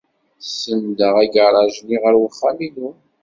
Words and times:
Senndeɣ 0.49 1.15
agaṛaj-nni 1.23 1.97
ɣer 2.03 2.13
wexxam-inu. 2.19 2.89